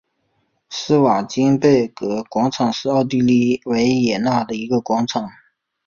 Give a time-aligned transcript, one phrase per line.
[0.67, 5.29] 施瓦岑贝格广场是奥地利维也纳的一个广场。